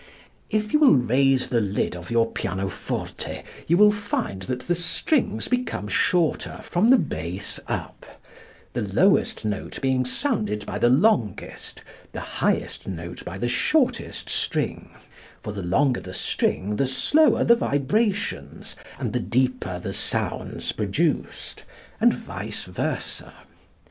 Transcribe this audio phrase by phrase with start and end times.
[0.49, 5.47] If you will raise the lid of your pianoforte you will find that the strings
[5.47, 8.03] become shorter from the bass up,
[8.73, 11.83] the lowest note being sounded by the longest,
[12.13, 14.89] the highest note by the shortest string;
[15.43, 21.63] for the longer the string the slower the vibrations and the deeper the sounds produced,
[21.99, 23.31] and vice versa.